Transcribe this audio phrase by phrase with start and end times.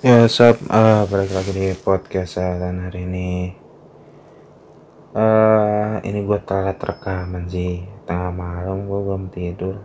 [0.00, 3.52] Ya, sob, uh, balik lagi di podcast saya dan hari ini.
[5.12, 7.84] Uh, ini gue telat rekaman sih.
[8.08, 9.76] Tengah malam gue belum tidur.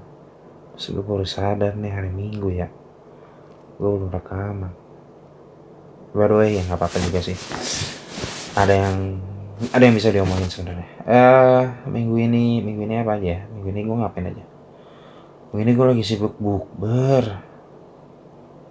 [0.71, 2.71] Terus gue baru sadar nih hari minggu ya.
[3.75, 4.71] Gue belum rekaman.
[6.15, 7.35] Baru ya nggak apa-apa juga sih.
[8.55, 9.19] Ada yang
[9.75, 10.87] ada yang bisa diomongin sebenarnya.
[11.03, 13.41] Uh, minggu ini minggu ini apa aja ya?
[13.51, 14.45] Minggu ini gue ngapain aja?
[15.51, 17.54] Minggu ini gue lagi sibuk bukber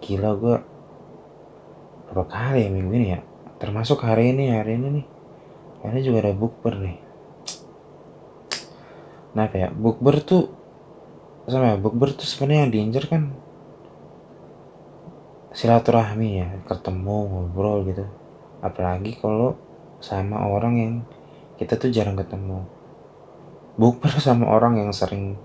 [0.04, 0.56] gila gue
[2.12, 3.20] berapa kali ya minggu ini ya?
[3.56, 5.06] Termasuk hari ini hari ini nih.
[5.80, 6.98] Hari ini juga ada bukber nih.
[9.34, 10.52] Nah kayak bukber tuh
[11.48, 13.22] sama ya bukber tuh sebenarnya yang diincar kan
[15.56, 18.04] silaturahmi ya ketemu ngobrol gitu.
[18.60, 19.56] Apalagi kalau
[19.98, 20.94] sama orang yang
[21.56, 22.68] kita tuh jarang ketemu.
[23.80, 25.40] Bukber sama orang yang sering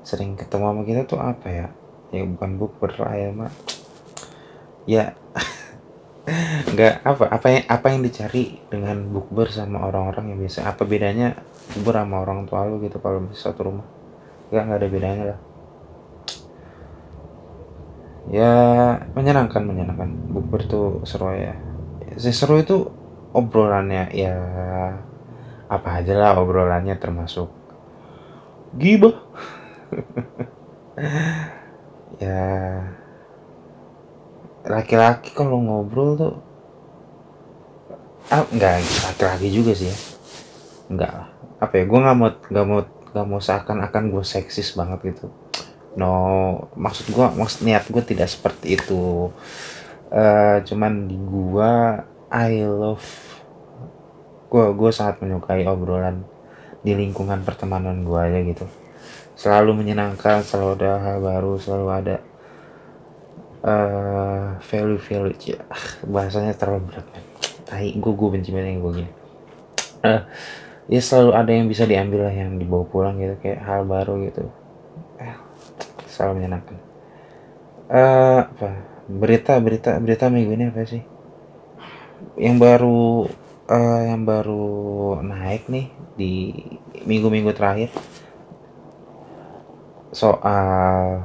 [0.00, 1.68] sering ketemu sama kita tuh apa ya?
[2.08, 3.77] Ya bukan bukber ya mak
[4.88, 5.12] ya.
[6.72, 10.64] Nggak apa apa yang apa yang dicari dengan bukber sama orang-orang yang biasa.
[10.64, 11.36] Apa bedanya
[11.76, 13.86] bukber sama orang tua lu gitu kalau di satu rumah?
[14.48, 15.40] Nggak nggak ada bedanya lah.
[18.28, 18.52] Ya
[19.12, 20.08] menyenangkan menyenangkan.
[20.32, 21.56] Bukber tuh seru ya.
[22.16, 22.88] Si seru itu
[23.36, 24.36] obrolannya ya
[25.68, 27.52] apa aja lah obrolannya termasuk
[28.76, 29.16] gibah.
[32.18, 32.42] Ya
[34.68, 36.34] laki-laki kalau ngobrol tuh
[38.28, 39.96] ah enggak laki-laki juga sih ya.
[40.92, 41.28] Enggak lah.
[41.58, 45.32] Apa ya gue nggak mau nggak mau nggak mau seakan-akan gue seksis banget gitu.
[45.96, 46.12] No
[46.76, 49.32] maksud gue maksud niat gue tidak seperti itu.
[50.12, 51.72] Uh, cuman di gue
[52.28, 53.08] I love
[54.48, 56.24] gue gue sangat menyukai obrolan
[56.84, 58.68] di lingkungan pertemanan gue aja gitu.
[59.32, 62.16] Selalu menyenangkan selalu ada hal baru selalu ada
[63.68, 65.60] uh, value value ya
[66.08, 67.24] bahasanya terlalu berat kan
[67.68, 69.12] tai gue gue benci banget yang gue gini.
[70.00, 70.24] Uh,
[70.88, 74.48] ya selalu ada yang bisa diambil lah yang dibawa pulang gitu kayak hal baru gitu.
[75.20, 75.36] Eh,
[76.08, 76.80] selalu menyenangkan.
[77.92, 78.70] Uh, apa?
[79.04, 81.04] Berita berita berita minggu ini apa sih?
[82.40, 83.28] Yang baru
[83.68, 86.32] uh, yang baru naik nih di
[87.04, 87.92] minggu-minggu terakhir
[90.08, 91.20] soal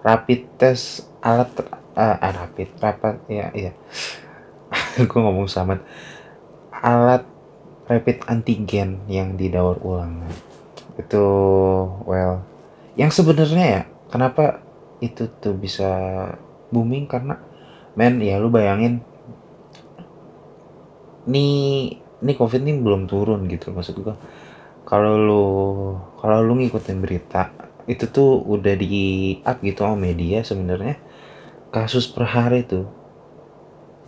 [0.00, 1.50] rapid test alat
[1.98, 3.72] uh, rapid rapat ya iya.
[5.08, 5.80] Gue ngomong sama
[6.70, 7.26] alat
[7.88, 10.26] rapid antigen yang didaur ulang.
[10.98, 11.24] Itu
[12.06, 12.44] well
[12.98, 14.62] yang sebenarnya ya kenapa
[14.98, 15.90] itu tuh bisa
[16.70, 17.06] booming?
[17.06, 17.38] Karena
[17.98, 19.02] men ya lu bayangin
[21.28, 24.16] nih nih covid ini belum turun gitu maksud gue
[24.88, 25.44] kalau lu
[26.16, 27.52] kalau lu ngikutin berita
[27.84, 30.96] itu tuh udah di up gitu sama media sebenarnya
[31.68, 32.88] kasus per hari tuh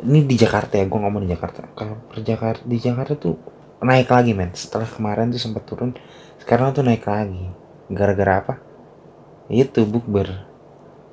[0.01, 1.69] ini di Jakarta ya gue ngomong di Jakarta.
[1.77, 3.37] Kalau per Jakarta di Jakarta tuh
[3.85, 4.53] naik lagi men.
[4.57, 5.93] Setelah kemarin tuh sempat turun
[6.41, 7.53] sekarang tuh naik lagi.
[7.93, 8.55] Gara-gara apa?
[9.53, 10.49] Itu bukber.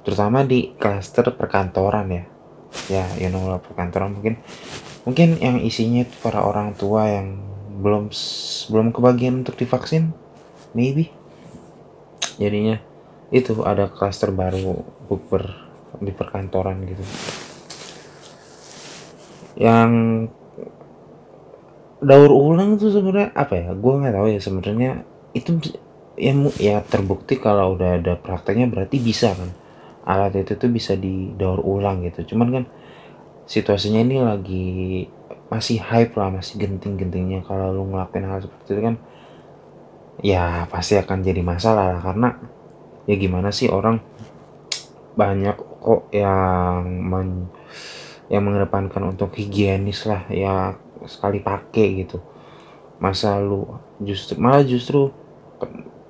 [0.08, 2.24] Terutama di klaster perkantoran ya.
[2.88, 4.40] Ya you know lah perkantoran mungkin.
[5.04, 7.44] Mungkin yang isinya itu para orang tua yang
[7.84, 8.12] belum
[8.72, 10.16] belum kebagian untuk divaksin
[10.72, 11.12] maybe.
[12.40, 12.80] Jadinya
[13.36, 15.67] itu ada klaster baru bukber
[16.00, 17.04] di perkantoran gitu.
[19.58, 19.92] Yang
[21.98, 23.70] daur ulang tuh sebenarnya apa ya?
[23.74, 24.92] Gue nggak tahu ya sebenarnya
[25.34, 25.58] itu
[26.18, 29.50] yang ya terbukti kalau udah ada prakteknya berarti bisa kan.
[30.08, 32.34] Alat itu tuh bisa didaur ulang gitu.
[32.34, 32.64] Cuman kan
[33.50, 34.68] situasinya ini lagi
[35.48, 38.96] masih hype lah masih genting-gentingnya kalau lu ngelakuin hal seperti itu kan
[40.20, 42.02] ya pasti akan jadi masalah lah.
[42.02, 42.30] Karena
[43.10, 44.00] ya gimana sih orang
[45.18, 45.57] banyak
[45.88, 47.48] kok yang men,
[48.28, 50.76] yang mengedepankan untuk higienis lah ya
[51.08, 52.20] sekali pakai gitu.
[53.00, 53.64] Masa lu
[54.04, 55.16] justru malah justru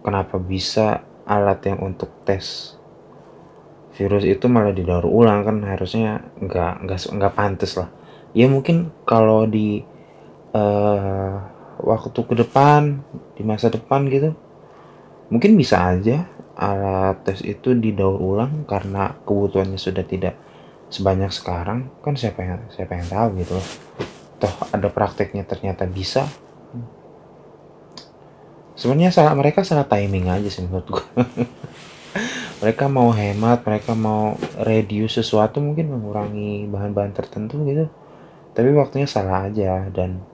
[0.01, 2.73] kenapa bisa alat yang untuk tes
[3.93, 5.61] virus itu malah didaur ulang kan?
[5.61, 7.93] Harusnya nggak nggak nggak pantas lah.
[8.33, 9.85] Ya mungkin kalau di
[10.57, 11.37] uh,
[11.85, 13.05] waktu ke depan
[13.37, 14.33] di masa depan gitu
[15.29, 16.25] mungkin bisa aja
[16.57, 20.33] alat tes itu didaur ulang karena kebutuhannya sudah tidak
[20.89, 23.67] sebanyak sekarang kan siapa yang siapa yang tahu gitu loh.
[24.41, 26.25] Toh ada prakteknya ternyata bisa.
[28.73, 31.05] Sebenarnya salah mereka salah timing aja sih menurut gue
[32.61, 37.85] mereka mau hemat mereka mau reduce sesuatu mungkin mengurangi bahan-bahan tertentu gitu.
[38.57, 40.25] Tapi waktunya salah aja dan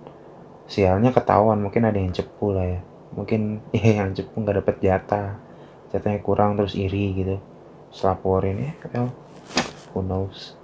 [0.71, 2.81] sialnya ketahuan mungkin ada yang cepu lah ya.
[3.11, 5.42] Mungkin ya yang cepu nggak dapet jatah
[5.93, 7.37] jatahnya kurang terus iri gitu.
[7.93, 9.13] Selaporin ya well,
[9.93, 10.57] who knows?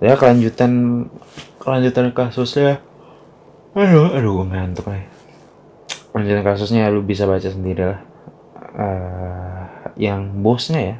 [0.00, 1.04] Ya kelanjutan
[1.60, 2.80] kelanjutan kasusnya.
[3.76, 5.04] Aduh aduh ngantuk nih.
[6.08, 8.00] Kelanjutan kasusnya lu bisa baca sendiri lah.
[8.72, 9.62] Uh,
[10.00, 10.96] yang bosnya ya.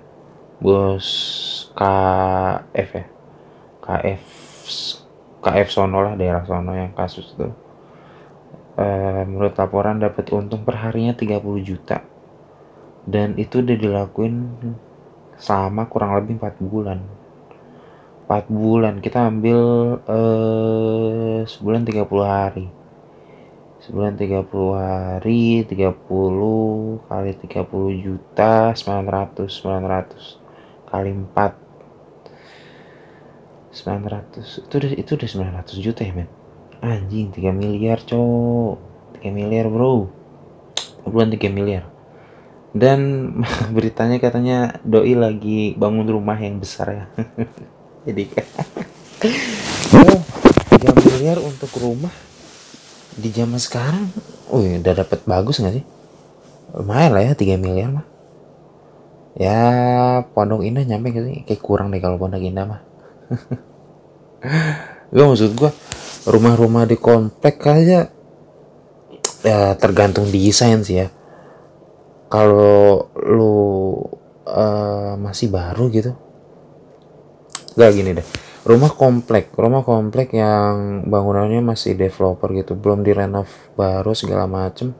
[0.61, 1.09] Bos
[1.73, 3.07] KF ya.
[3.81, 4.23] KF
[5.41, 7.49] KF Sono lah daerah Sono yang kasus itu.
[8.79, 12.18] Uh, menurut laporan dapat untung perharinya 30 juta
[13.09, 14.53] dan itu udah dilakuin
[15.41, 17.01] selama kurang lebih 4 bulan.
[18.29, 19.01] 4 bulan.
[19.01, 19.61] Kita ambil
[20.05, 22.69] eh, sebulan 30 hari.
[23.81, 24.45] Sebulan 30
[24.77, 31.33] hari 30 kali 30 juta 900 900 kali 4
[33.73, 35.29] 900 itu udah itu udah
[35.65, 36.29] 900 juta ya men?
[36.85, 38.77] Anjing 3 miliar cowok
[39.25, 40.13] 3 miliar bro.
[41.09, 41.98] Bulan 3 miliar
[42.77, 43.33] dan
[43.77, 47.05] beritanya katanya doi lagi bangun rumah yang besar ya.
[48.09, 48.25] Jadi
[49.97, 50.19] oh
[50.73, 52.13] 3 miliar untuk rumah
[53.19, 54.09] di zaman sekarang?
[54.49, 55.85] Oh udah dapat bagus nggak sih?
[56.77, 58.07] Lumayan lah ya 3 miliar mah.
[59.39, 59.61] Ya
[60.35, 61.47] pondok indah nyampe sih?
[61.47, 62.81] Kayak kurang deh kalau pondok indah mah.
[65.09, 65.73] Gak maksud gua
[66.29, 68.13] rumah-rumah di komplek aja
[69.43, 71.09] ya tergantung desain sih ya
[72.29, 73.57] kalau lu
[74.45, 76.13] uh, masih baru gitu
[77.79, 78.27] gak gini deh.
[78.69, 83.49] Rumah komplek rumah komplek yang bangunannya masih developer gitu belum direnov
[83.79, 84.93] baru segala macem.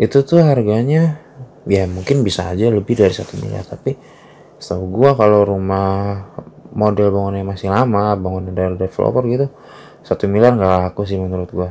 [0.00, 1.20] Itu tuh harganya
[1.66, 3.98] ya mungkin bisa aja lebih dari satu miliar tapi
[4.56, 6.22] setahu gua kalau rumah
[6.72, 9.46] model bangunannya masih lama bangunan dari developer gitu
[10.06, 11.70] satu miliar nggak laku sih menurut gua.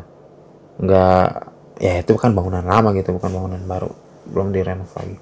[0.77, 1.27] Nggak
[1.79, 5.17] ya itu kan bangunan lama gitu bukan bangunan baru belum direnov lagi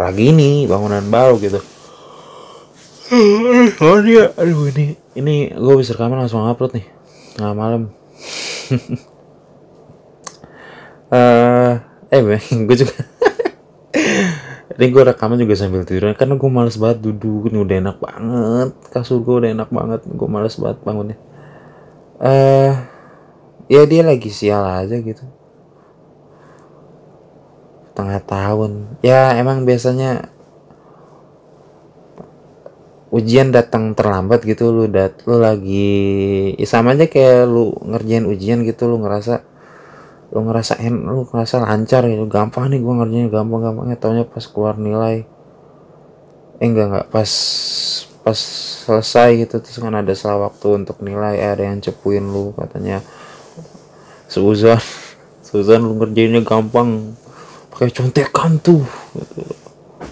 [0.00, 1.60] lagi ini bangunan baru gitu.
[3.84, 6.86] Oh dia aduh ini ini gue bisa rekaman langsung upload nih
[7.36, 7.90] tengah malam.
[11.10, 11.82] Uh,
[12.14, 12.94] eh gue juga
[14.78, 18.70] ini gue rekaman juga sambil tidur karena gue males banget duduk ini udah enak banget.
[18.88, 21.18] Kasur gue udah enak banget gue males banget bangunnya.
[22.22, 22.72] Eh uh,
[23.68, 25.39] ya dia lagi sial aja gitu
[28.00, 28.96] tengah tahun.
[29.04, 30.32] Ya emang biasanya
[33.10, 38.62] ujian datang terlambat gitu lu dat lu lagi ya sama aja kayak lu ngerjain ujian
[38.62, 39.42] gitu lu ngerasa
[40.30, 42.24] lu ngerasa en lu ngerasa lancar gitu.
[42.30, 45.28] Gampang nih gua ngerjain gampang gampangnya taunya pas keluar nilai.
[46.62, 47.06] Eh enggak enggak.
[47.12, 47.30] Pas
[48.20, 48.38] pas
[48.86, 53.02] selesai gitu terus kan ada salah waktu untuk nilai eh, ada yang cepuin lu katanya.
[54.30, 54.78] Seuzon
[55.42, 57.18] seuzon lu ngerjainnya gampang
[57.80, 58.84] pakai contekan tuh.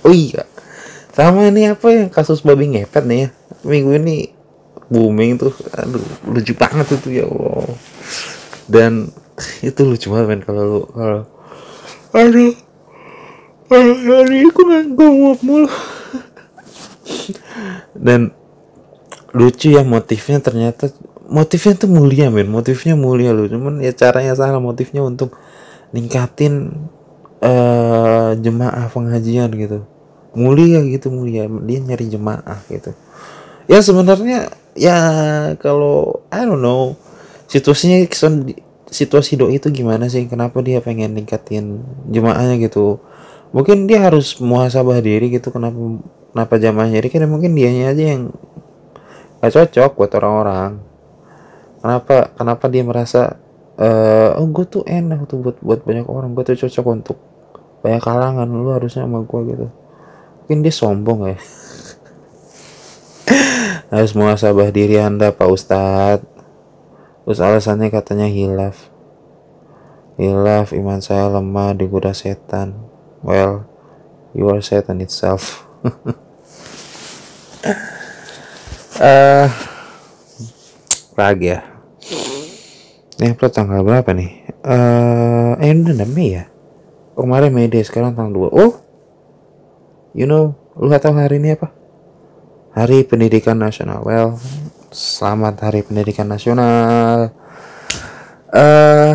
[0.01, 0.49] Oh iya.
[1.13, 3.29] Sama ini apa yang kasus babi ngepet nih ya.
[3.69, 4.33] Minggu ini
[4.89, 5.53] booming tuh.
[5.77, 7.69] Aduh lucu banget itu ya Allah.
[8.65, 9.13] Dan
[9.61, 11.23] itu lucu banget men kalau lu kalau
[12.17, 12.57] aduh
[13.69, 14.89] hari aku nggak
[15.45, 15.69] mulu.
[17.93, 18.33] Dan
[19.37, 20.89] lucu ya motifnya ternyata.
[21.29, 22.49] Motifnya tuh mulia men.
[22.49, 25.37] Motifnya mulia lu cuman ya caranya salah motifnya untuk
[25.93, 26.89] ningkatin
[27.43, 29.85] uh, jemaah pengajian gitu.
[30.37, 31.47] Mulia gitu mulia.
[31.49, 32.95] Dia nyari jemaah gitu.
[33.69, 34.99] Ya sebenarnya ya
[35.61, 36.97] kalau I don't know
[37.51, 38.01] situasinya
[38.89, 40.25] situasi doi itu gimana sih?
[40.29, 43.01] Kenapa dia pengen ningkatin jemaahnya gitu?
[43.53, 45.77] Mungkin dia harus muhasabah diri gitu kenapa
[46.33, 48.23] kenapa jamaahnya ini kan mungkin dianya aja yang
[49.41, 50.73] gak cocok buat orang-orang.
[51.79, 53.41] Kenapa kenapa dia merasa
[53.79, 56.35] uh, oh gue tuh enak tuh buat buat banyak orang.
[56.35, 57.19] Gue tuh cocok untuk
[57.81, 58.47] banyak kalangan.
[58.51, 59.67] Lu harusnya sama gue gitu.
[60.45, 61.39] Mungkin dia sombong ya.
[63.93, 66.25] Harus muasabah diri anda pak ustadz.
[67.25, 68.89] Terus alasannya katanya hilaf.
[70.17, 72.89] Hilaf iman saya lemah digoda setan.
[73.21, 73.69] Well
[74.33, 75.69] you are setan itself.
[78.99, 79.47] Uh,
[81.21, 81.78] lagi ya
[83.19, 84.31] ini upload tanggal berapa nih?
[84.63, 86.47] Uh, eh udah Mei ya?
[87.19, 88.73] Oh, kemarin Mei deh sekarang tanggal 2 oh
[90.15, 91.75] you know lu gak tahu hari ini apa?
[92.79, 94.07] Hari pendidikan nasional.
[94.07, 94.39] Well
[94.95, 97.35] selamat hari pendidikan nasional.
[98.55, 99.13] Eh uh,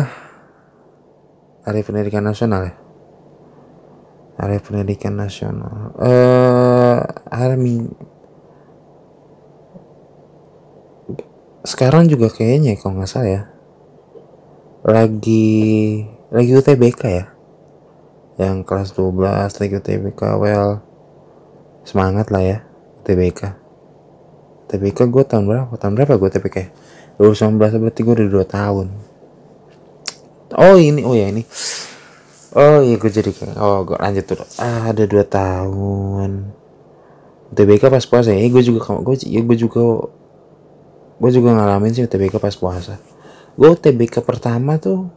[1.64, 2.74] hari pendidikan nasional ya?
[4.36, 5.96] Hari pendidikan nasional.
[5.96, 7.00] Eh uh,
[7.32, 7.88] hari ming
[11.64, 13.42] sekarang juga kayaknya kalau nggak salah ya
[14.84, 17.32] lagi lagi UTBK ya?
[18.36, 19.16] Yang kelas 12
[19.56, 20.84] lagi UTBK well
[21.88, 22.58] semangat lah ya
[23.08, 23.56] TBK
[24.68, 25.72] UTBK gue tahun berapa?
[25.80, 26.58] Tahun berapa gue UTBK
[27.16, 28.86] 2019 berarti gue udah 2 tahun.
[30.52, 31.48] Oh ini oh ya ini.
[32.52, 36.30] Oh iya gue jadi oh gue lanjut tuh ah, ada 2 tahun.
[37.56, 38.44] UTBK pas puasa ya?
[38.52, 40.12] Gue juga gue ya gue juga
[41.16, 43.00] gue juga ngalamin sih UTBK pas puasa
[43.54, 45.10] gue UTBK pertama tuh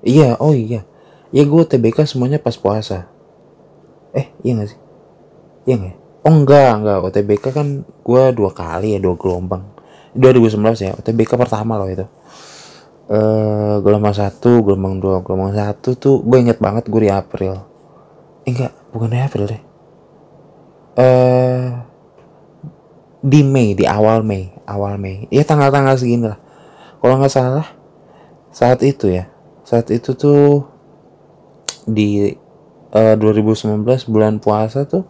[0.00, 0.84] iya oh iya.
[1.28, 3.04] Ya gue UTBK semuanya pas puasa.
[4.16, 4.80] Eh iya gak sih?
[5.68, 5.96] Iya gak ya?
[6.18, 9.64] oh enggak enggak UTBK kan gue dua kali ya dua gelombang.
[10.16, 12.08] 2019 ya UTBK pertama loh itu.
[13.08, 17.60] Uh, gelombang satu gelombang dua gelombang satu tuh gue inget banget gue di April.
[18.48, 19.62] Eh, enggak bukan di April deh.
[20.98, 21.68] Uh,
[23.20, 25.28] di Mei di awal Mei awal Mei.
[25.28, 26.47] Ya tanggal-tanggal segini lah
[26.98, 27.66] kalau nggak salah
[28.50, 29.30] saat itu ya.
[29.62, 30.64] Saat itu tuh
[31.84, 32.32] di
[32.92, 35.04] uh, 2019 bulan puasa tuh.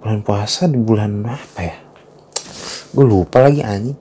[0.00, 1.76] Bulan puasa di bulan apa ya?
[2.94, 3.98] Gue lupa lagi anjing.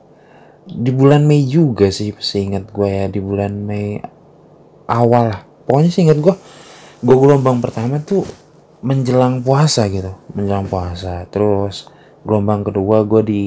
[0.69, 3.97] Di bulan Mei juga sih seingat gue ya di bulan Mei
[4.85, 5.41] awal lah.
[5.65, 6.35] Pokoknya seingat gue
[6.99, 8.27] gue gelombang pertama tuh
[8.83, 11.25] menjelang puasa gitu menjelang puasa.
[11.31, 11.89] Terus
[12.23, 13.43] gelombang kedua gue di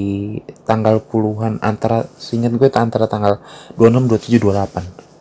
[0.64, 3.38] tanggal puluhan antara seingat gue antara tanggal
[3.76, 5.12] 26 27 28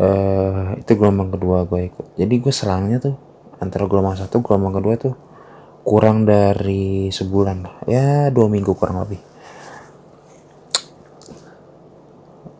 [0.00, 2.06] uh, itu gelombang kedua gue ikut.
[2.16, 3.16] Jadi gue selangnya tuh
[3.60, 5.14] antara gelombang satu gelombang kedua tuh
[5.84, 7.84] kurang dari sebulan.
[7.88, 9.20] Ya dua minggu kurang lebih.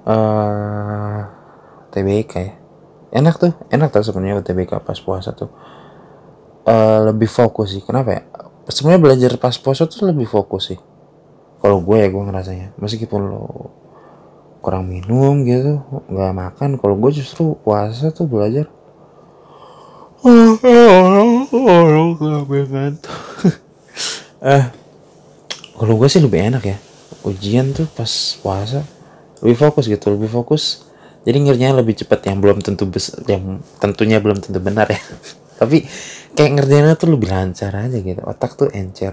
[0.00, 1.20] Uh, eh,
[1.92, 2.54] TBK ya.
[3.10, 5.50] Enak tuh enak tuh sebenarnya UTBK pas puasa tuh.
[6.64, 7.82] Uh, lebih fokus sih.
[7.82, 8.22] Kenapa ya
[8.70, 10.80] sebenarnya belajar pas puasa tuh lebih fokus sih.
[11.60, 12.74] Kalau gue ya gue ngerasanya.
[12.80, 13.44] Meskipun lo
[14.60, 15.80] kurang minum gitu
[16.12, 18.68] nggak makan kalau gue justru puasa tuh belajar.
[24.40, 24.64] Eh
[25.76, 26.76] kalau gue sih lebih enak ya.
[27.28, 28.08] Ujian tuh pas
[28.40, 28.80] puasa
[29.44, 30.88] lebih fokus gitu lebih fokus.
[31.28, 34.96] Jadi ngerjainnya lebih cepat yang belum tentu bes yang tentunya belum tentu benar ya
[35.60, 35.84] tapi
[36.32, 38.24] kayak ngerjainnya tuh lebih lancar aja gitu.
[38.24, 39.12] Otak tuh encer.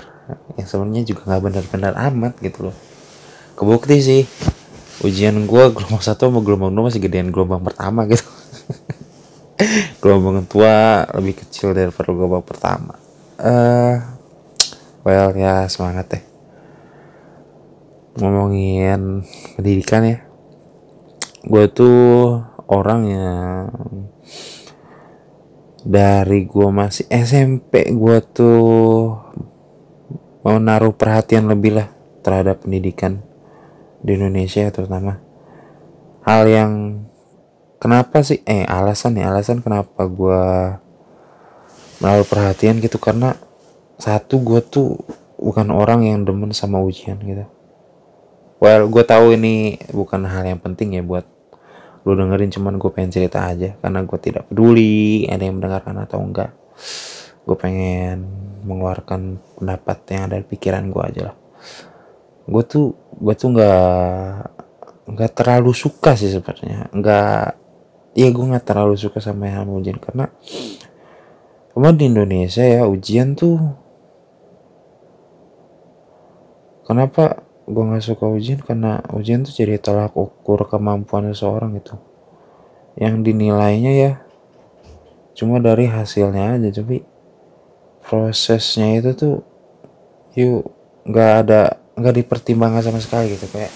[0.55, 2.77] Yang sebenarnya juga nggak benar-benar amat gitu loh.
[3.59, 4.23] Kebukti sih.
[5.03, 8.23] Ujian gue gelombang satu sama gelombang dua masih gedean gelombang pertama gitu.
[10.01, 12.95] Gelombang tua lebih kecil daripada gelombang pertama.
[13.37, 13.95] Eh uh,
[15.03, 16.23] well ya semangat deh.
[18.17, 19.27] Ngomongin
[19.59, 20.17] pendidikan ya.
[21.45, 23.69] Gue tuh orang yang
[25.87, 29.15] dari gue masih SMP gue tuh
[30.43, 31.87] mau naruh perhatian lebih lah
[32.27, 33.23] terhadap pendidikan
[34.03, 35.23] di Indonesia terutama.
[36.27, 36.71] Hal yang
[37.79, 38.43] kenapa sih?
[38.43, 40.43] Eh alasan nih alasan kenapa gue
[42.03, 43.39] menaruh perhatian gitu karena
[43.95, 44.99] satu gue tuh
[45.39, 47.47] bukan orang yang demen sama ujian gitu.
[48.59, 51.36] Well gue tahu ini bukan hal yang penting ya buat
[52.07, 56.23] lu dengerin cuman gue pengen cerita aja karena gue tidak peduli ada yang mendengarkan atau
[56.23, 56.55] enggak.
[57.43, 58.23] Gue pengen
[58.63, 61.35] mengeluarkan pendapat yang ada di pikiran gue aja lah.
[62.47, 64.35] Gue tuh gue tuh nggak
[65.11, 66.87] nggak terlalu suka sih sebenarnya.
[66.95, 67.67] Nggak
[68.17, 70.25] Iya gue nggak terlalu suka sama yang ujian karena
[71.69, 73.61] Cuma di Indonesia ya ujian tuh
[76.81, 81.99] Kenapa gue nggak suka ujian karena ujian tuh jadi tolak ukur kemampuan seseorang itu
[82.95, 84.11] yang dinilainya ya
[85.35, 87.03] cuma dari hasilnya aja tapi
[88.07, 89.35] prosesnya itu tuh
[90.33, 90.71] yuk
[91.03, 93.73] nggak ada nggak dipertimbangkan sama sekali gitu kayak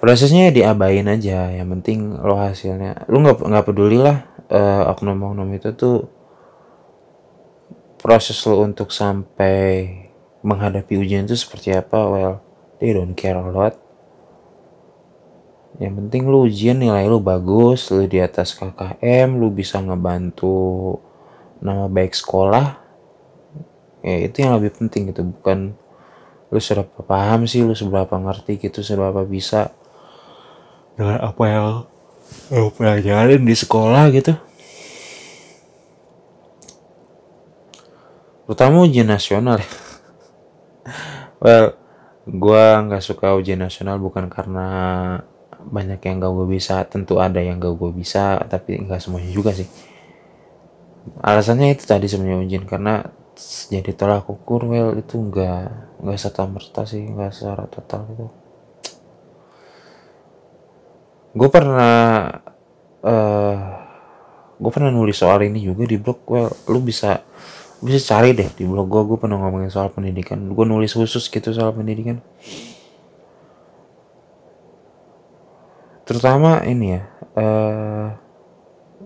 [0.00, 5.76] prosesnya diabain aja yang penting lo hasilnya lo nggak nggak peduli lah uh, oknum-oknum itu
[5.76, 6.08] tuh
[8.00, 10.10] proses lo untuk sampai
[10.42, 11.98] menghadapi ujian itu seperti apa?
[12.10, 12.34] Well
[12.82, 13.78] they don't care a lot.
[15.80, 20.98] Yang penting lu ujian nilai lu bagus lu di atas KKM lu bisa ngebantu
[21.62, 22.76] nama baik sekolah.
[24.02, 25.22] Ya itu yang lebih penting gitu.
[25.24, 25.78] Bukan
[26.52, 29.72] lu seberapa paham sih lu seberapa ngerti gitu seberapa bisa
[30.98, 31.64] dengan apa yang
[32.52, 34.36] lo pelajarin di sekolah gitu.
[38.44, 39.81] Terutama ujian nasional ya
[41.42, 41.74] well
[42.22, 44.68] gue nggak suka ujian nasional bukan karena
[45.62, 49.50] banyak yang gak gue bisa tentu ada yang gak gue bisa tapi nggak semuanya juga
[49.54, 49.66] sih.
[51.22, 53.02] Alasannya itu tadi sebenarnya ujian karena
[53.70, 58.26] jadi tolak ukur well itu nggak nggak serta merta sih nggak secara total gitu.
[61.32, 62.28] Gue pernah
[63.02, 63.56] uh,
[64.62, 67.18] gue pernah nulis soal ini juga di blog well lu bisa
[67.82, 70.38] bisa cari deh di blog gue gue pernah ngomongin soal pendidikan.
[70.54, 72.22] Gue nulis khusus gitu soal pendidikan.
[76.06, 77.02] Terutama ini ya
[77.38, 78.06] uh,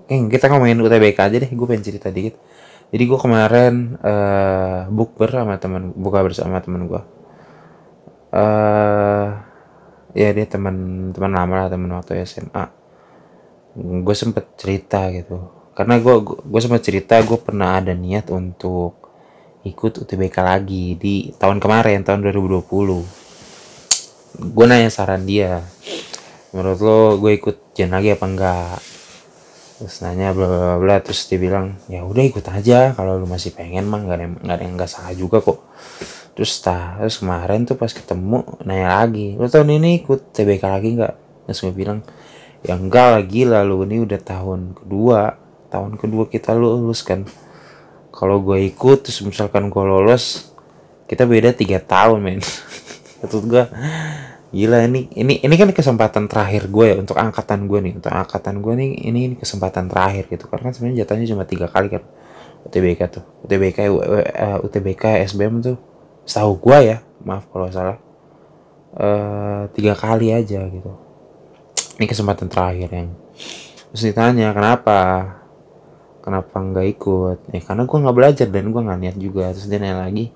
[0.07, 2.37] eh kita ngomongin UTBK aja deh gue pengen cerita dikit.
[2.93, 7.03] Jadi gue kemarin uh, bukber sama teman buka bersama teman gue
[8.37, 9.27] uh,
[10.17, 12.65] ya dia teman teman lama lah teman waktu SMA
[13.77, 15.37] gue sempet cerita gitu
[15.77, 18.97] karena gue gue sempat cerita gue pernah ada niat untuk
[19.63, 22.65] ikut UTBK lagi di tahun kemarin tahun 2020
[24.57, 25.61] gue nanya saran dia
[26.57, 28.81] menurut lo gue ikut jen lagi apa enggak?
[29.77, 33.53] Terus nanya bla bla bla terus dia bilang ya udah ikut aja kalau lu masih
[33.53, 35.61] pengen mah nggak ada nggak ada yang salah juga kok.
[36.33, 40.89] Terus tah terus kemarin tuh pas ketemu nanya lagi lo tahun ini ikut TBK lagi
[40.97, 41.15] nggak?
[41.45, 42.01] Terus gue bilang
[42.65, 47.27] ya enggak lagi lalu ini udah tahun kedua tahun kedua kita lulus kan.
[48.15, 50.55] Kalau gue ikut terus misalkan gue lolos
[51.07, 52.41] kita beda tiga tahun men.
[53.21, 53.65] Maksud gue
[54.55, 58.63] gila ini ini ini kan kesempatan terakhir gue ya untuk angkatan gue nih untuk angkatan
[58.63, 60.49] gue nih ini, ini kesempatan terakhir gitu.
[60.49, 62.03] Karena sebenarnya jatuhnya cuma tiga kali kan
[62.67, 63.25] UTBK tuh.
[63.47, 65.77] UTBK uh, UTBK SBM tuh
[66.27, 67.99] setahu gue ya maaf kalau salah
[68.97, 70.93] uh, tiga kali aja gitu.
[71.97, 73.09] Ini kesempatan terakhir yang
[73.93, 74.99] terus ditanya kenapa
[76.27, 77.39] kenapa nggak ikut?
[77.55, 79.55] Ya karena gue nggak belajar dan gue nggak niat juga.
[79.55, 80.35] Terus dia nanya lagi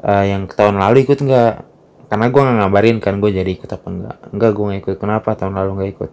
[0.00, 1.52] uh, yang tahun lalu ikut nggak?
[2.08, 4.96] Karena gue nggak ngabarin kan gue jadi ikut apa enggak enggak gue nggak ikut.
[4.96, 6.10] Kenapa tahun lalu nggak ikut?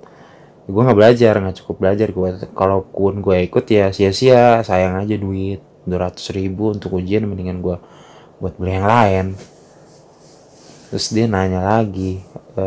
[0.68, 5.16] Ya, gue nggak belajar nggak cukup belajar gue kalaupun gue ikut ya sia-sia sayang aja
[5.16, 5.64] duit.
[5.88, 7.80] 200 ribu untuk ujian mendingan gue
[8.44, 9.26] buat beli yang lain.
[10.92, 12.20] Terus dia nanya lagi
[12.60, 12.66] e,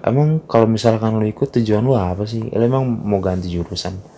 [0.00, 2.48] emang kalau misalkan lo ikut tujuan lo apa sih?
[2.48, 4.17] Lo emang mau ganti jurusan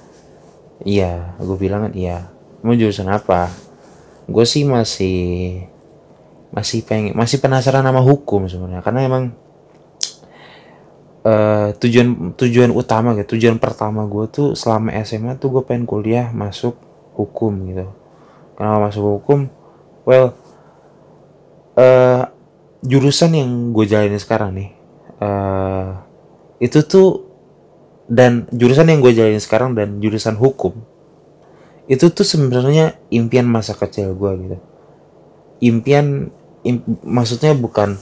[0.85, 2.29] iya gue bilang kan iya.
[2.61, 3.49] Mau jurusan apa?
[4.29, 5.19] Gue sih masih
[6.51, 8.85] masih pengen masih penasaran sama hukum sebenarnya.
[8.85, 9.25] Karena emang
[11.25, 16.29] uh, tujuan tujuan utama gitu tujuan pertama gue tuh selama SMA tuh gue pengen kuliah
[16.33, 16.77] masuk
[17.17, 17.89] hukum gitu.
[18.59, 19.49] Kenapa masuk hukum?
[20.05, 20.37] Well
[21.81, 22.23] uh,
[22.81, 24.71] jurusan yang gue jalani sekarang nih
[25.21, 26.01] uh,
[26.61, 27.30] itu tuh
[28.11, 30.75] dan jurusan yang gue jalani sekarang dan jurusan hukum
[31.91, 34.59] itu tuh sebenarnya impian masa kecil gue gitu.
[35.59, 36.31] Impian
[36.63, 37.99] imp, maksudnya bukan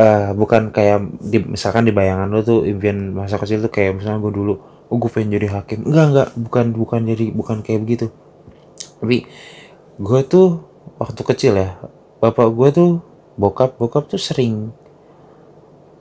[0.00, 4.24] uh, bukan kayak di, misalkan di bayangan lo tuh impian masa kecil tuh kayak misalnya
[4.24, 4.54] gue dulu
[4.88, 5.84] oh gue pengen jadi hakim.
[5.84, 8.06] Enggak enggak bukan bukan jadi bukan kayak begitu.
[9.04, 9.28] Tapi
[10.00, 10.64] gue tuh
[10.96, 11.76] waktu kecil ya
[12.24, 12.90] bapak gue tuh
[13.36, 14.72] bokap bokap tuh sering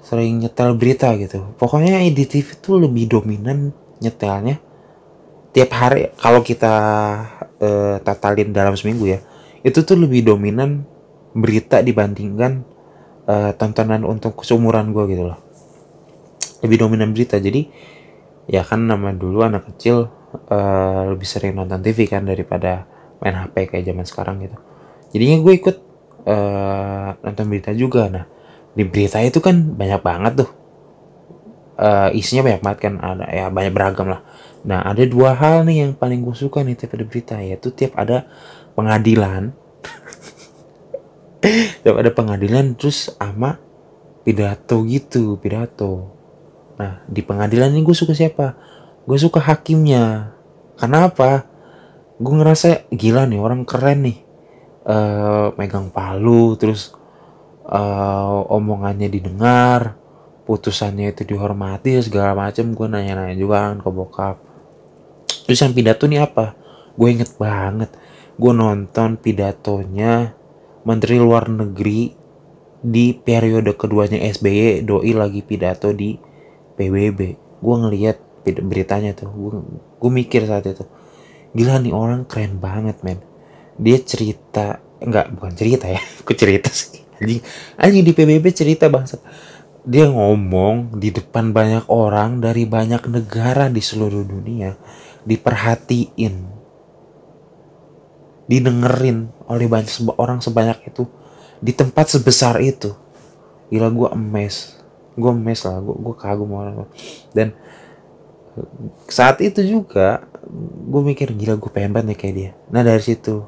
[0.03, 1.55] sering nyetel berita gitu.
[1.55, 3.71] Pokoknya di TV tuh lebih dominan
[4.03, 4.59] nyetelnya.
[5.55, 6.73] Tiap hari kalau kita
[7.61, 9.21] uh, tatalin dalam seminggu ya
[9.63, 10.83] itu tuh lebih dominan
[11.31, 12.67] berita dibandingkan
[13.25, 15.39] uh, tontonan untuk seumuran gue gitu loh.
[16.61, 17.39] Lebih dominan berita.
[17.39, 17.71] Jadi
[18.51, 20.11] ya kan nama dulu anak kecil
[20.51, 22.83] uh, lebih sering nonton TV kan daripada
[23.23, 24.57] main HP kayak zaman sekarang gitu.
[25.15, 25.77] Jadinya gue ikut
[26.27, 28.11] uh, nonton berita juga.
[28.11, 28.25] Nah
[28.73, 30.51] di berita itu kan banyak banget tuh.
[31.73, 32.93] Uh, isinya banyak banget kan.
[33.01, 34.21] Ada ya banyak beragam lah.
[34.65, 37.93] Nah ada dua hal nih yang paling gue suka nih tiap ada berita yaitu tiap
[37.99, 38.25] ada
[38.73, 39.53] pengadilan.
[41.83, 43.59] Tiap ada pengadilan terus ama
[44.23, 46.15] pidato gitu pidato.
[46.79, 48.55] Nah di pengadilan ini gue suka siapa?
[49.03, 50.31] Gue suka hakimnya.
[50.79, 51.43] Kenapa
[52.15, 54.17] gue ngerasa gila nih orang keren nih.
[54.83, 56.95] Uh, megang palu terus
[57.73, 59.97] uh, omongannya didengar
[60.45, 64.37] putusannya itu dihormati segala macem gue nanya-nanya juga kan ke bokap.
[65.49, 66.55] Terus yang pidato nih apa?
[66.93, 67.89] Gue inget banget
[68.33, 70.33] gue nonton pidatonya
[70.83, 72.17] menteri luar negeri
[72.83, 76.17] di periode keduanya SBY doi lagi pidato di
[76.73, 77.19] PBB
[77.63, 79.61] gue ngeliat beritanya tuh gue,
[80.01, 80.83] gue mikir saat itu
[81.53, 83.21] gila nih orang keren banget men.
[83.77, 87.41] Dia cerita enggak bukan cerita ya aku cerita sih anjing.
[87.79, 89.23] Anjing di PBB cerita bangsat.
[89.83, 94.75] Dia ngomong di depan banyak orang dari banyak negara di seluruh dunia
[95.23, 96.35] diperhatiin
[98.43, 101.07] didengerin oleh banyak orang sebanyak itu.
[101.63, 102.91] Di tempat sebesar itu
[103.73, 104.77] gila gue emes
[105.17, 106.85] gue emes lah gue gue kagum orang
[107.33, 107.57] dan
[109.09, 110.29] saat itu juga
[110.89, 112.51] gue mikir gila gue pengen banget nih kayak dia.
[112.69, 113.41] Nah dari situ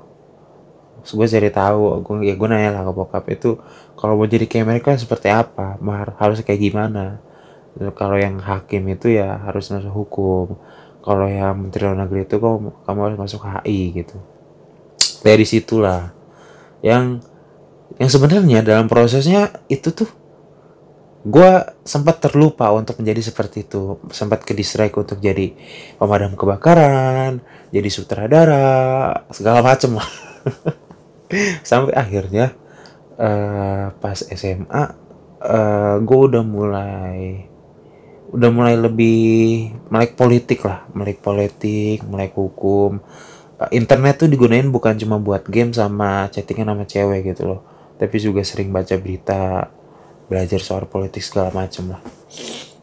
[1.06, 3.62] gue cari tahu gue ya gue nanya lah ke bokap itu
[3.96, 5.80] kalau mau jadi kayak mereka seperti apa?
[6.20, 7.24] Harus kayak gimana?
[7.96, 10.60] Kalau yang hakim itu ya harus masuk hukum.
[11.06, 14.18] Kalau yang menteri luar negeri itu kok kamu harus masuk HI gitu.
[15.22, 16.12] Dari situlah.
[16.84, 17.24] Yang
[18.02, 20.10] yang sebenarnya dalam prosesnya itu tuh
[21.26, 24.02] gue sempat terlupa untuk menjadi seperti itu.
[24.12, 25.56] Sempat ke distract untuk jadi
[25.98, 27.40] pemadam kebakaran
[27.76, 28.68] jadi sutradara
[29.36, 30.10] segala macem lah
[31.70, 32.54] sampai akhirnya
[33.18, 34.86] uh, pas SMA uh,
[35.46, 37.46] eh, gue udah mulai
[38.36, 43.00] udah mulai lebih melek politik lah melek politik melek hukum.
[43.56, 47.62] Uh, internet tuh digunain bukan cuma buat game sama chattingan sama cewek gitu loh
[47.96, 49.72] tapi juga sering baca berita
[50.28, 52.02] belajar soal politik segala macem lah.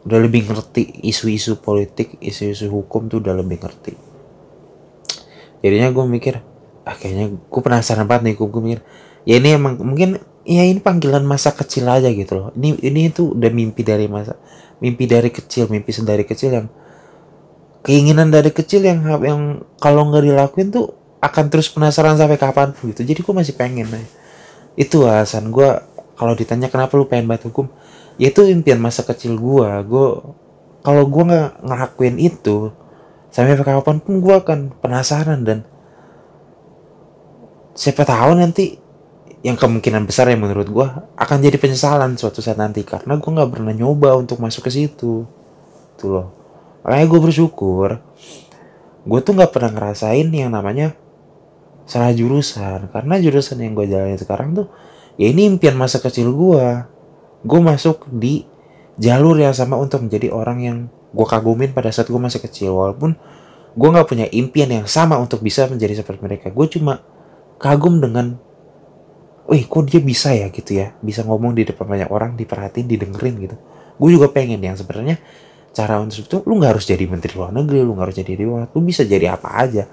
[0.02, 3.92] Udah lebih ngerti isu-isu politik isu-isu hukum tuh udah lebih ngerti.
[5.62, 6.34] Jadinya gue mikir
[6.82, 8.80] ah kayaknya gue penasaran banget nih gue mikir
[9.22, 12.48] ya ini emang mungkin ya ini panggilan masa kecil aja gitu loh.
[12.58, 14.34] Ini ini tuh udah mimpi dari masa
[14.82, 16.66] mimpi dari kecil mimpi sedari kecil yang
[17.86, 23.06] keinginan dari kecil yang yang kalau nggak dilakuin tuh akan terus penasaran sampai kapan gitu.
[23.06, 24.06] Jadi gue masih pengen nih
[24.74, 25.68] itu alasan gue
[26.18, 27.70] kalau ditanya kenapa lu pengen banget hukum
[28.20, 29.80] ya itu impian masa kecil gua.
[29.84, 30.34] Gua
[30.82, 32.74] kalau gua nggak ngelakuin itu
[33.32, 35.64] sampai kapan pun gua akan penasaran dan
[37.72, 38.78] siapa tahu nanti
[39.42, 42.86] yang kemungkinan besar ya menurut gua akan jadi penyesalan suatu saat nanti.
[42.86, 45.26] Karena gua nggak pernah nyoba untuk masuk ke situ.
[45.98, 46.26] Tuh loh.
[46.82, 47.90] Makanya gue bersyukur
[49.02, 50.94] gue tuh nggak pernah ngerasain yang namanya
[51.86, 52.90] salah jurusan.
[52.90, 54.66] Karena jurusan yang gue jalanin sekarang tuh
[55.18, 56.66] ya ini impian masa kecil gue
[57.42, 58.46] gue masuk di
[58.96, 60.78] jalur yang sama untuk menjadi orang yang
[61.12, 62.78] gue kagumin pada saat gue masih kecil.
[62.78, 63.18] Walaupun
[63.74, 66.46] gue nggak punya impian yang sama untuk bisa menjadi seperti mereka.
[66.54, 67.02] Gue cuma
[67.62, 68.34] kagum dengan
[69.46, 70.50] wih kok dia bisa ya?
[70.50, 70.98] gitu ya.
[70.98, 73.56] Bisa ngomong di depan banyak orang diperhatiin didengerin gitu.
[73.96, 75.22] Gue juga pengen yang sebenarnya
[75.72, 78.68] cara untuk itu lu nggak harus jadi menteri luar negeri lu nggak harus jadi dewa
[78.68, 79.84] lu bisa jadi apa aja.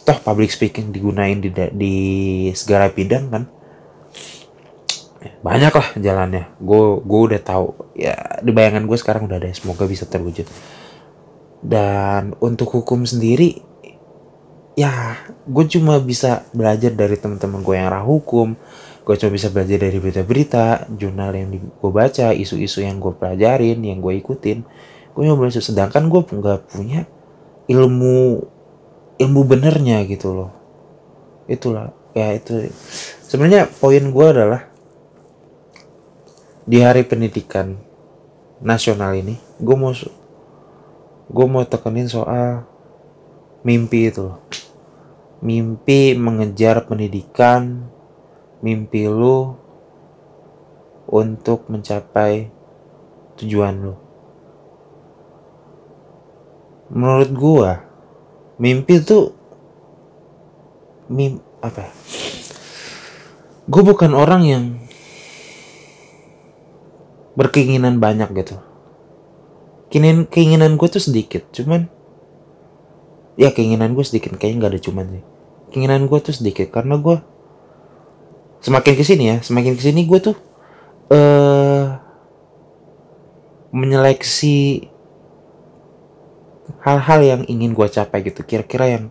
[0.00, 1.96] Toh public speaking digunain di, di
[2.56, 3.44] segala bidang kan.
[5.44, 6.56] Banyak lah jalannya.
[6.56, 7.66] Gue gue udah tahu.
[7.92, 10.48] Ya di bayangan gue sekarang udah ada semoga bisa terwujud.
[11.60, 13.60] Dan untuk hukum sendiri
[14.80, 18.56] ya gue cuma bisa belajar dari teman-teman gue yang rah hukum.
[19.04, 24.00] Gue cuma bisa belajar dari berita-berita jurnal yang gue baca isu-isu yang gue pelajarin yang
[24.00, 24.64] gue ikutin.
[25.12, 27.04] Gue cuma belajar sedangkan gue nggak punya
[27.68, 28.40] ilmu
[29.20, 30.50] ilmu benernya gitu loh.
[31.44, 32.72] Itulah ya itu.
[33.28, 34.70] Sebenarnya poin gue adalah
[36.64, 37.76] di hari pendidikan
[38.60, 39.90] nasional ini gue mau
[41.26, 42.62] gue mau tekenin soal
[43.64, 44.30] mimpi itu
[45.40, 47.88] mimpi mengejar pendidikan.
[48.60, 49.56] Mimpi lu
[51.08, 52.52] untuk mencapai
[53.40, 53.94] tujuan lu.
[56.92, 57.70] Menurut gue
[58.60, 59.32] mimpi itu
[61.08, 61.88] mim apa?
[63.64, 64.64] Gue bukan orang yang
[67.38, 68.60] berkeinginan banyak gitu.
[69.90, 71.90] Keinginan keinginan gue tuh sedikit cuman
[73.36, 74.34] ya keinginan gue sedikit.
[74.34, 75.24] Kayaknya nggak ada cuman sih.
[75.70, 76.66] Keinginan gue tuh sedikit.
[76.70, 77.18] Karena gue
[78.60, 80.36] semakin ke sini ya semakin ke sini gue tuh
[81.08, 81.96] eh uh,
[83.72, 84.84] menyeleksi
[86.84, 88.42] hal-hal yang ingin gue capai gitu.
[88.46, 89.04] Kira-kira yang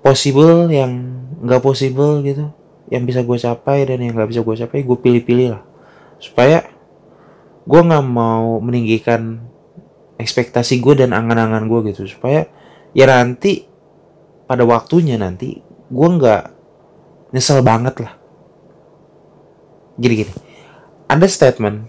[0.00, 0.92] possible yang
[1.40, 2.52] nggak possible gitu
[2.90, 5.62] yang bisa gue capai dan yang nggak bisa gue capai gue pilih-pilih lah.
[6.18, 6.66] Supaya
[7.64, 9.40] gue nggak mau meninggikan
[10.20, 12.04] ekspektasi gue dan angan-angan gue gitu.
[12.10, 12.50] Supaya
[12.96, 13.66] ya nanti
[14.50, 16.42] pada waktunya nanti gue nggak
[17.34, 18.12] nyesel banget lah
[20.00, 20.32] gini gini
[21.06, 21.86] ada statement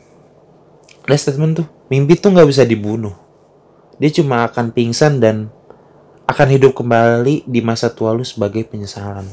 [1.06, 3.14] ada statement tuh mimpi tuh nggak bisa dibunuh
[3.98, 5.50] dia cuma akan pingsan dan
[6.30, 9.26] akan hidup kembali di masa tua lu sebagai penyesalan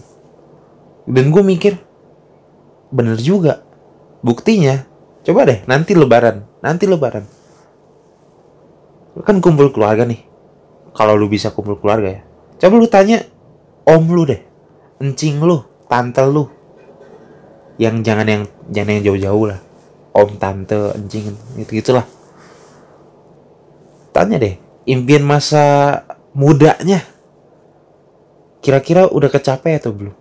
[1.09, 1.77] dan gue mikir
[2.89, 3.61] bener juga
[4.25, 4.89] buktinya
[5.29, 6.41] Coba deh, nanti lebaran.
[6.65, 7.29] Nanti lebaran.
[9.29, 10.25] Kan kumpul keluarga nih.
[10.97, 12.23] Kalau lu bisa kumpul keluarga ya.
[12.59, 13.23] Coba lu tanya
[13.87, 14.43] om lu deh.
[14.99, 16.51] Encing lu, tante lu.
[17.79, 19.61] Yang jangan yang jangan yang jauh-jauh lah.
[20.19, 22.03] Om, tante, encing, gitu-gitulah.
[24.11, 26.03] Tanya deh, impian masa
[26.35, 26.99] mudanya
[28.59, 30.15] kira-kira udah kecapai atau belum?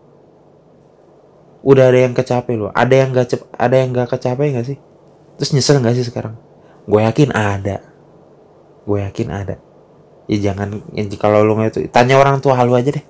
[1.65, 2.71] Udah ada yang kecapai loh.
[2.71, 4.77] Ada yang gak cep, ada yang gak kecapai gak sih?
[5.35, 6.37] Terus nyesel gak sih sekarang?
[6.87, 7.83] Gue yakin ada.
[8.87, 9.59] Gue yakin ada.
[10.27, 13.05] Ya jangan, ya, kalau lu itu tanya orang tua halu aja deh.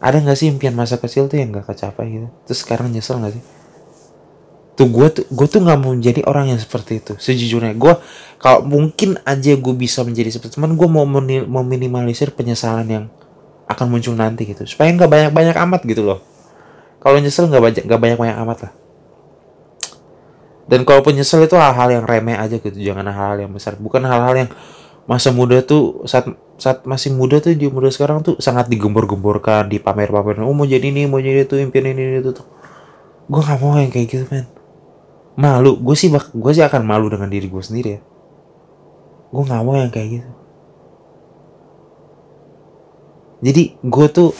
[0.00, 2.28] Ada gak sih impian masa kecil tuh yang gak kecapai gitu?
[2.48, 3.44] Terus sekarang nyesel gak sih?
[4.76, 7.12] Tuh gue tuh gue tuh nggak mau menjadi orang yang seperti itu.
[7.20, 8.00] Sejujurnya gue
[8.40, 13.04] kalau mungkin aja gue bisa menjadi seperti teman gue mau mau minimalisir penyesalan yang
[13.70, 16.18] akan muncul nanti gitu supaya nggak banyak banyak amat gitu loh
[16.98, 18.72] kalau nyesel nggak banyak nggak banyak banyak amat lah
[20.66, 24.34] dan kalaupun nyesel itu hal-hal yang remeh aja gitu jangan hal-hal yang besar bukan hal-hal
[24.34, 24.50] yang
[25.10, 30.38] masa muda tuh saat saat masih muda tuh di muda sekarang tuh sangat digembor-gemborkan dipamer-pamer.
[30.46, 32.46] Oh mau jadi ini mau jadi itu impian ini itu tuh
[33.26, 34.46] gue nggak mau yang kayak gitu men.
[35.34, 35.74] Malu.
[35.82, 38.00] Gue sih bak gue sih akan malu dengan diri gue sendiri ya.
[39.34, 40.30] Gue nggak mau yang kayak gitu.
[43.42, 44.30] Jadi gue tuh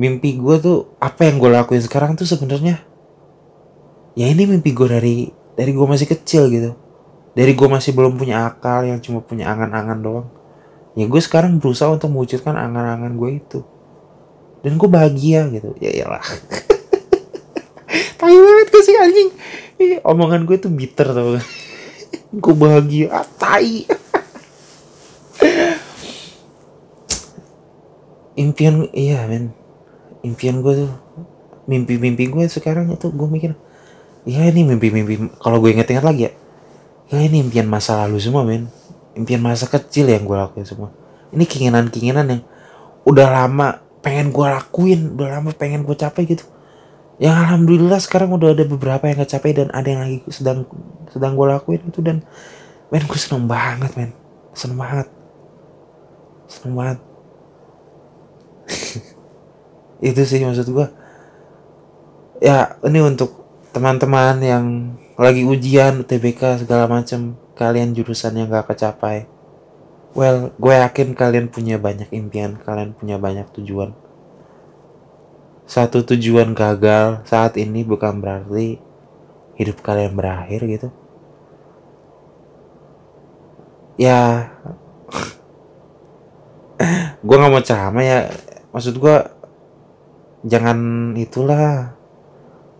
[0.00, 2.80] mimpi gue tuh apa yang gue lakuin sekarang tuh sebenarnya
[4.16, 5.16] ya ini mimpi gue dari
[5.52, 6.72] dari gue masih kecil gitu
[7.32, 10.28] dari gue masih belum punya akal yang cuma punya angan-angan doang.
[10.98, 13.60] Ya gue sekarang berusaha untuk mewujudkan angan-angan gue itu.
[14.66, 15.72] Dan gue bahagia gitu.
[15.78, 16.20] Ya iyalah.
[18.20, 19.30] Tai banget gak sih anjing?
[20.04, 21.40] Omongan gue tuh bitter tau
[22.44, 23.08] gue bahagia.
[23.10, 23.86] Ah, tai.
[28.42, 29.54] Impian iya men.
[30.20, 30.92] Impian gue tuh
[31.70, 33.54] mimpi-mimpi gue sekarang itu gue mikir
[34.26, 36.32] ya ini mimpi-mimpi kalau gue inget-inget lagi ya
[37.10, 38.70] ya ini impian masa lalu semua men.
[39.18, 40.94] Impian masa kecil yang gue lakuin semua.
[41.34, 42.42] Ini keinginan-keinginan yang
[43.04, 46.46] udah lama pengen gue lakuin udah lama pengen gue capai gitu.
[47.20, 50.64] Yang alhamdulillah sekarang udah ada beberapa yang kecapai dan ada yang lagi sedang
[51.10, 52.24] sedang gue lakuin itu dan
[52.88, 54.14] men gue seneng banget men.
[54.54, 55.08] Seneng banget.
[56.48, 56.98] Seneng banget.
[60.14, 60.86] Itu sih maksud gue
[62.40, 64.64] ya ini untuk teman-teman yang
[65.20, 69.28] lagi ujian TBK segala macam kalian jurusan yang gak kecapai.
[70.16, 73.92] Well gue yakin kalian punya banyak impian kalian punya banyak tujuan.
[75.68, 78.80] Satu tujuan gagal saat ini bukan berarti
[79.60, 80.88] hidup kalian berakhir gitu.
[84.00, 84.56] Ya
[87.28, 88.20] gue nggak mau ceramah ya.
[88.72, 89.16] Maksud gue
[90.48, 91.99] jangan itulah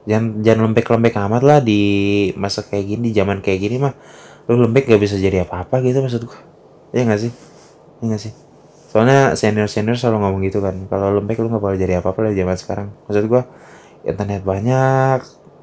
[0.09, 1.81] jangan jangan lembek-lembek amat lah di
[2.37, 3.95] masa kayak gini di zaman kayak gini mah.
[4.49, 6.41] Lu lembek gak bisa jadi apa-apa gitu maksud gua.
[6.91, 7.33] Ya gak sih?
[8.01, 8.33] Ya gak sih?
[8.91, 12.33] Soalnya senior senior selalu ngomong gitu kan kalau lembek lu nggak boleh jadi apa-apa lah
[12.35, 12.89] zaman sekarang.
[13.07, 13.43] Maksud gua
[14.03, 15.21] internet banyak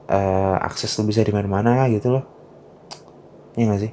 [0.07, 2.23] uh, akses lu bisa di mana-mana gitu loh.
[3.57, 3.91] Ya gak sih?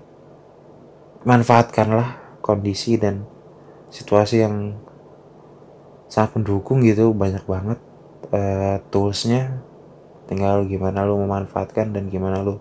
[1.24, 3.24] Manfaatkanlah kondisi dan
[3.88, 4.76] situasi yang
[6.12, 7.78] sangat mendukung gitu banyak banget
[8.30, 9.64] uh, toolsnya
[10.24, 12.60] tinggal gimana lu memanfaatkan dan gimana lu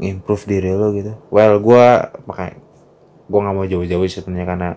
[0.00, 1.12] improve diri lu gitu.
[1.30, 1.86] Well gue
[2.26, 2.58] makanya
[3.30, 4.68] gue nggak mau jauh-jauh sebenarnya karena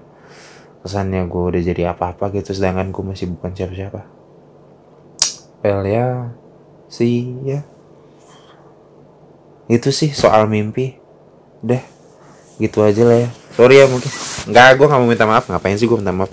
[0.84, 4.02] kesannya gue udah jadi apa-apa gitu sedangkan gue masih bukan siapa-siapa.
[5.63, 6.36] Well ya
[6.91, 7.63] sih ya.
[9.71, 10.99] Itu sih soal mimpi.
[11.63, 11.82] Deh
[12.60, 13.30] gitu aja lah ya.
[13.56, 14.12] Sorry ya mungkin.
[14.52, 15.47] Nggak gue nggak mau minta maaf.
[15.47, 16.30] Ngapain sih gue minta maaf?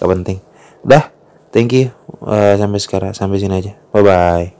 [0.00, 0.38] Gak penting.
[0.80, 1.12] Dah
[1.52, 1.92] thank you.
[2.24, 3.72] Uh, sampai sekarang sampai sini aja.
[3.92, 4.59] Bye bye